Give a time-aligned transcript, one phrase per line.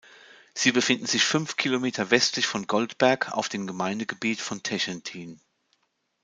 [0.55, 5.39] Sie befinden sich fünf Kilometer westlich von Goldberg auf dem Gemeindegebiet von Techentin.